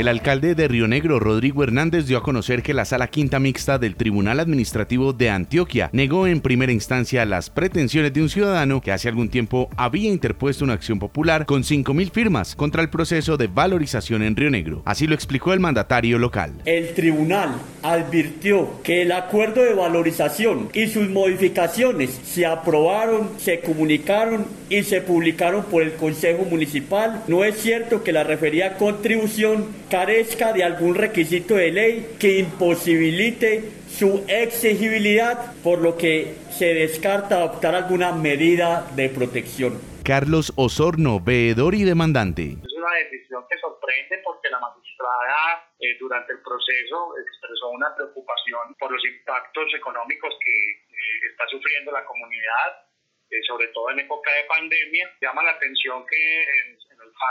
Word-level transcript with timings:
El 0.00 0.08
alcalde 0.08 0.54
de 0.54 0.66
Río 0.66 0.88
Negro, 0.88 1.20
Rodrigo 1.20 1.62
Hernández, 1.62 2.06
dio 2.06 2.16
a 2.16 2.22
conocer 2.22 2.62
que 2.62 2.72
la 2.72 2.86
sala 2.86 3.08
quinta 3.08 3.38
mixta 3.38 3.76
del 3.76 3.96
Tribunal 3.96 4.40
Administrativo 4.40 5.12
de 5.12 5.28
Antioquia 5.28 5.90
negó 5.92 6.26
en 6.26 6.40
primera 6.40 6.72
instancia 6.72 7.26
las 7.26 7.50
pretensiones 7.50 8.14
de 8.14 8.22
un 8.22 8.30
ciudadano 8.30 8.80
que 8.80 8.92
hace 8.92 9.10
algún 9.10 9.28
tiempo 9.28 9.68
había 9.76 10.10
interpuesto 10.10 10.64
una 10.64 10.72
acción 10.72 10.98
popular 10.98 11.44
con 11.44 11.64
5.000 11.64 12.12
firmas 12.12 12.56
contra 12.56 12.80
el 12.80 12.88
proceso 12.88 13.36
de 13.36 13.48
valorización 13.48 14.22
en 14.22 14.36
Río 14.36 14.48
Negro. 14.48 14.80
Así 14.86 15.06
lo 15.06 15.14
explicó 15.14 15.52
el 15.52 15.60
mandatario 15.60 16.18
local. 16.18 16.54
El 16.64 16.94
tribunal 16.94 17.56
advirtió 17.82 18.82
que 18.82 19.02
el 19.02 19.12
acuerdo 19.12 19.62
de 19.62 19.74
valorización 19.74 20.70
y 20.72 20.86
sus 20.86 21.10
modificaciones 21.10 22.18
se 22.24 22.46
aprobaron, 22.46 23.32
se 23.36 23.60
comunicaron 23.60 24.46
y 24.70 24.82
se 24.82 25.02
publicaron 25.02 25.64
por 25.64 25.82
el 25.82 25.92
Consejo 25.92 26.46
Municipal. 26.46 27.22
No 27.28 27.44
es 27.44 27.58
cierto 27.58 28.02
que 28.02 28.12
la 28.12 28.24
referida 28.24 28.78
contribución 28.78 29.66
carezca 29.90 30.52
de 30.52 30.62
algún 30.62 30.94
requisito 30.94 31.56
de 31.56 31.72
ley 31.72 32.16
que 32.18 32.38
imposibilite 32.38 33.64
su 33.88 34.24
exigibilidad, 34.28 35.52
por 35.64 35.82
lo 35.82 35.98
que 35.98 36.36
se 36.50 36.72
descarta 36.74 37.36
adoptar 37.36 37.74
alguna 37.74 38.12
medida 38.12 38.86
de 38.94 39.08
protección. 39.08 39.80
Carlos 40.04 40.52
Osorno, 40.56 41.20
veedor 41.20 41.74
y 41.74 41.82
demandante. 41.84 42.56
Es 42.62 42.72
una 42.72 42.94
decisión 43.02 43.44
que 43.50 43.58
sorprende 43.58 44.22
porque 44.24 44.48
la 44.48 44.60
magistrada 44.60 45.66
eh, 45.80 45.98
durante 45.98 46.32
el 46.32 46.40
proceso 46.40 47.14
expresó 47.18 47.70
una 47.70 47.94
preocupación 47.96 48.74
por 48.78 48.92
los 48.92 49.04
impactos 49.04 49.74
económicos 49.74 50.32
que 50.44 50.54
eh, 50.70 51.30
está 51.30 51.44
sufriendo 51.50 51.90
la 51.90 52.04
comunidad, 52.04 52.86
eh, 53.28 53.42
sobre 53.46 53.68
todo 53.68 53.90
en 53.90 54.00
época 54.00 54.30
de 54.32 54.44
pandemia. 54.44 55.10
Llama 55.20 55.42
la 55.42 55.50
atención 55.50 56.06
que 56.06 56.42
en 56.42 56.78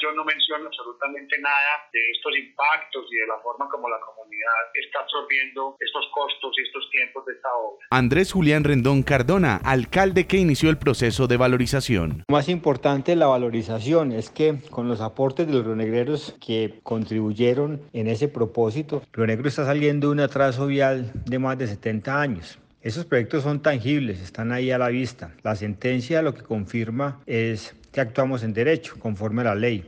yo 0.00 0.12
no 0.12 0.24
menciono 0.24 0.66
absolutamente 0.66 1.38
nada 1.40 1.88
de 1.92 2.00
estos 2.10 2.32
impactos 2.36 3.06
y 3.12 3.16
de 3.16 3.26
la 3.26 3.38
forma 3.42 3.68
como 3.68 3.88
la 3.88 3.98
comunidad 4.00 4.70
está 4.74 5.00
absorbiendo 5.00 5.76
estos 5.78 6.06
costos 6.14 6.52
y 6.58 6.62
estos 6.62 6.90
tiempos 6.90 7.24
de 7.26 7.32
esta 7.34 7.48
obra. 7.54 7.86
Andrés 7.90 8.32
Julián 8.32 8.64
Rendón 8.64 9.02
Cardona, 9.02 9.60
alcalde 9.64 10.26
que 10.26 10.36
inició 10.36 10.70
el 10.70 10.78
proceso 10.78 11.26
de 11.26 11.36
valorización. 11.36 12.24
Lo 12.28 12.32
más 12.32 12.48
importante 12.48 13.12
de 13.12 13.16
la 13.16 13.26
valorización 13.26 14.12
es 14.12 14.30
que 14.30 14.58
con 14.70 14.88
los 14.88 15.00
aportes 15.00 15.46
de 15.46 15.52
los 15.52 15.64
rionegreros 15.64 16.36
que 16.44 16.80
contribuyeron 16.82 17.82
en 17.92 18.08
ese 18.08 18.28
propósito, 18.28 19.02
Río 19.12 19.26
Negro 19.26 19.48
está 19.48 19.64
saliendo 19.64 20.08
de 20.08 20.12
un 20.12 20.20
atraso 20.20 20.66
vial 20.66 21.12
de 21.24 21.38
más 21.38 21.58
de 21.58 21.66
70 21.66 22.20
años. 22.20 22.58
Esos 22.82 23.04
proyectos 23.04 23.42
son 23.42 23.60
tangibles, 23.60 24.20
están 24.20 24.52
ahí 24.52 24.70
a 24.70 24.78
la 24.78 24.88
vista. 24.88 25.34
La 25.42 25.54
sentencia 25.54 26.22
lo 26.22 26.34
que 26.34 26.42
confirma 26.42 27.20
es 27.26 27.76
que 27.92 28.00
actuamos 28.00 28.42
en 28.42 28.52
derecho, 28.52 28.98
conforme 28.98 29.42
a 29.42 29.46
la 29.46 29.54
ley 29.54 29.86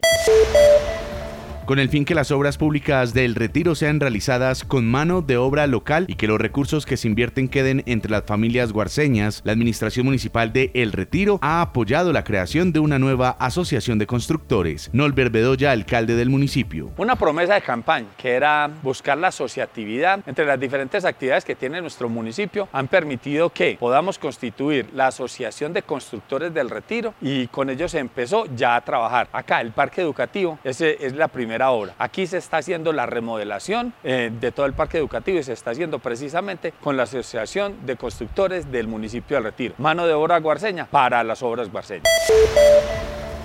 con 1.66 1.78
el 1.78 1.88
fin 1.88 2.04
que 2.04 2.14
las 2.14 2.30
obras 2.30 2.58
públicas 2.58 3.14
del 3.14 3.34
retiro 3.34 3.74
sean 3.74 4.00
realizadas 4.00 4.64
con 4.64 4.90
mano 4.90 5.22
de 5.22 5.36
obra 5.36 5.66
local 5.66 6.06
y 6.08 6.16
que 6.16 6.26
los 6.26 6.40
recursos 6.40 6.86
que 6.86 6.96
se 6.96 7.08
invierten 7.08 7.48
queden 7.48 7.82
entre 7.86 8.10
las 8.10 8.24
familias 8.24 8.72
guarceñas, 8.72 9.42
la 9.44 9.52
Administración 9.52 10.06
Municipal 10.06 10.52
de 10.52 10.70
El 10.74 10.92
Retiro 10.92 11.38
ha 11.40 11.60
apoyado 11.62 12.12
la 12.12 12.24
creación 12.24 12.72
de 12.72 12.80
una 12.80 12.98
nueva 12.98 13.36
asociación 13.38 13.98
de 13.98 14.06
constructores. 14.06 14.90
Nolber 14.92 15.30
Bedoya, 15.30 15.70
alcalde 15.70 16.16
del 16.16 16.30
municipio. 16.30 16.90
Una 16.96 17.16
promesa 17.16 17.54
de 17.54 17.62
campaña 17.62 18.08
que 18.16 18.30
era 18.30 18.68
buscar 18.82 19.18
la 19.18 19.28
asociatividad 19.28 20.20
entre 20.26 20.46
las 20.46 20.58
diferentes 20.58 21.04
actividades 21.04 21.44
que 21.44 21.54
tiene 21.54 21.80
nuestro 21.80 22.08
municipio 22.08 22.68
han 22.72 22.88
permitido 22.88 23.50
que 23.50 23.76
podamos 23.78 24.18
constituir 24.18 24.88
la 24.94 25.08
Asociación 25.08 25.72
de 25.72 25.82
Constructores 25.82 26.52
del 26.52 26.70
Retiro 26.70 27.14
y 27.20 27.46
con 27.46 27.70
ello 27.70 27.88
se 27.88 27.98
empezó 27.98 28.46
ya 28.56 28.76
a 28.76 28.80
trabajar. 28.80 29.28
Acá 29.32 29.60
el 29.60 29.72
parque 29.72 30.00
educativo 30.00 30.58
ese 30.64 30.96
es 31.00 31.14
la 31.14 31.28
primera 31.28 31.51
obra. 31.60 31.94
Aquí 31.98 32.26
se 32.26 32.38
está 32.38 32.58
haciendo 32.58 32.92
la 32.92 33.06
remodelación 33.06 33.92
eh, 34.04 34.30
de 34.40 34.52
todo 34.52 34.66
el 34.66 34.72
parque 34.72 34.98
educativo 34.98 35.38
y 35.38 35.42
se 35.42 35.52
está 35.52 35.72
haciendo 35.72 35.98
precisamente 35.98 36.72
con 36.80 36.96
la 36.96 37.04
Asociación 37.04 37.84
de 37.84 37.96
Constructores 37.96 38.70
del 38.72 38.88
municipio 38.88 39.36
de 39.36 39.42
Retiro. 39.42 39.74
Mano 39.78 40.06
de 40.06 40.14
obra 40.14 40.38
guarceña 40.38 40.86
para 40.86 41.22
las 41.24 41.42
obras 41.42 41.70
guarceñas. 41.70 42.04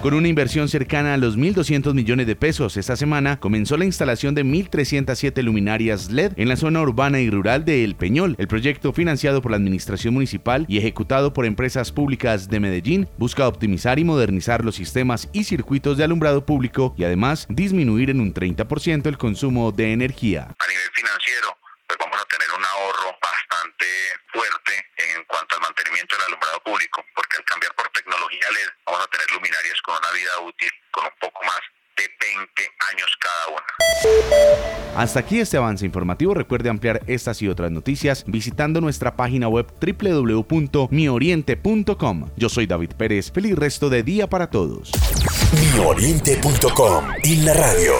Con 0.01 0.13
una 0.13 0.27
inversión 0.27 0.69
cercana 0.69 1.15
a 1.15 1.17
los 1.17 1.39
1.200 1.39 1.95
millones 1.95 2.27
de 2.27 2.35
pesos, 2.35 2.77
esta 2.77 2.95
semana 2.95 3.39
comenzó 3.39 3.77
la 3.77 3.85
instalación 3.85 4.35
de 4.35 4.45
1.307 4.45 5.41
luminarias 5.41 6.11
LED 6.11 6.33
en 6.37 6.49
la 6.49 6.55
zona 6.55 6.81
urbana 6.81 7.19
y 7.19 7.31
rural 7.31 7.65
de 7.65 7.83
El 7.83 7.95
Peñol. 7.95 8.35
El 8.37 8.47
proyecto, 8.47 8.93
financiado 8.93 9.41
por 9.41 9.49
la 9.49 9.57
Administración 9.57 10.13
Municipal 10.13 10.65
y 10.69 10.77
ejecutado 10.77 11.33
por 11.33 11.47
empresas 11.47 11.91
públicas 11.91 12.47
de 12.47 12.59
Medellín, 12.59 13.09
busca 13.17 13.47
optimizar 13.47 13.97
y 13.97 14.03
modernizar 14.03 14.63
los 14.63 14.75
sistemas 14.75 15.29
y 15.33 15.45
circuitos 15.45 15.97
de 15.97 16.03
alumbrado 16.03 16.45
público 16.45 16.93
y 16.95 17.03
además 17.03 17.47
disminuir 17.49 18.11
en 18.11 18.21
un 18.21 18.35
30% 18.35 19.07
el 19.07 19.17
consumo 19.17 19.71
de 19.71 19.93
energía. 19.93 20.43
A 20.59 20.67
nivel 20.67 20.91
financiero, 20.93 21.57
pues 21.87 21.97
vamos 21.99 22.21
a 22.21 22.25
tener 22.29 22.47
un 22.53 22.63
ahorro 22.63 23.17
bastante 23.17 23.85
fuerte 24.31 24.73
en 25.15 25.23
cuanto 25.25 25.55
al 25.55 25.61
mantenimiento 25.61 26.15
del 26.15 26.25
alumbrado 26.27 26.59
público, 26.61 27.03
porque 27.15 27.37
al 27.37 27.45
cambiar 27.45 27.73
por 27.75 27.89
tecnología 27.89 28.45
LED 28.51 28.69
vamos 28.85 29.01
a 29.01 29.07
tener 29.07 29.31
luminarias 29.31 29.81
con 29.81 29.95
una 29.95 30.11
vida 30.11 30.39
útil 30.43 30.71
con 30.91 31.05
un 31.05 31.15
poco 31.19 31.39
más 31.45 31.61
de 31.95 32.07
20 32.37 32.51
años 32.91 33.09
cada 33.19 33.47
una. 33.55 33.63
Hasta 34.95 35.19
aquí 35.19 35.39
este 35.39 35.57
avance 35.57 35.85
informativo. 35.85 36.33
Recuerde 36.33 36.69
ampliar 36.69 37.01
estas 37.07 37.41
y 37.41 37.47
otras 37.47 37.71
noticias 37.71 38.25
visitando 38.27 38.81
nuestra 38.81 39.15
página 39.15 39.47
web 39.47 39.67
www.mioriente.com. 39.79 42.29
Yo 42.35 42.49
soy 42.49 42.65
David 42.65 42.91
Pérez. 42.97 43.31
Feliz 43.31 43.55
resto 43.55 43.89
de 43.89 44.03
día 44.03 44.27
para 44.27 44.49
todos. 44.49 44.91
Mioriente.com 45.75 47.05
y 47.23 47.37
la 47.37 47.53
radio. 47.53 47.93